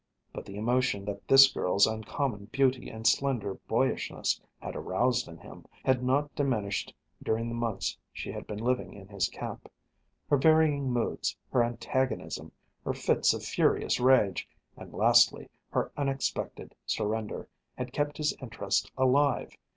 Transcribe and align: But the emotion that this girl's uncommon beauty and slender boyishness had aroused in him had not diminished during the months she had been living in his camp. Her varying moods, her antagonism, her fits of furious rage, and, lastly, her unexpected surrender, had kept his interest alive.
But 0.33 0.45
the 0.47 0.55
emotion 0.55 1.05
that 1.05 1.27
this 1.27 1.47
girl's 1.51 1.85
uncommon 1.85 2.45
beauty 2.45 2.89
and 2.89 3.05
slender 3.05 3.59
boyishness 3.67 4.41
had 4.59 4.75
aroused 4.75 5.27
in 5.27 5.37
him 5.37 5.67
had 5.85 6.01
not 6.03 6.33
diminished 6.33 6.95
during 7.21 7.47
the 7.49 7.53
months 7.53 7.99
she 8.11 8.31
had 8.31 8.47
been 8.47 8.57
living 8.57 8.95
in 8.95 9.09
his 9.09 9.29
camp. 9.29 9.71
Her 10.27 10.37
varying 10.37 10.89
moods, 10.91 11.37
her 11.51 11.63
antagonism, 11.63 12.51
her 12.83 12.95
fits 12.95 13.31
of 13.35 13.43
furious 13.43 13.99
rage, 13.99 14.49
and, 14.75 14.91
lastly, 14.91 15.51
her 15.69 15.91
unexpected 15.95 16.73
surrender, 16.87 17.47
had 17.77 17.93
kept 17.93 18.17
his 18.17 18.35
interest 18.41 18.91
alive. 18.97 19.55